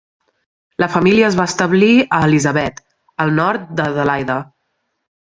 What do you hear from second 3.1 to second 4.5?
al nord d'Adelaida.